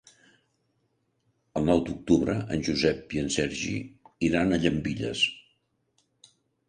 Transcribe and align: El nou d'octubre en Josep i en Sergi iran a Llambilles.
El 1.59 1.67
nou 1.71 1.83
d'octubre 1.89 2.37
en 2.55 2.63
Josep 2.69 3.15
i 3.17 3.21
en 3.25 3.29
Sergi 3.35 3.77
iran 4.31 4.51
a 4.51 4.59
Llambilles. 4.65 5.23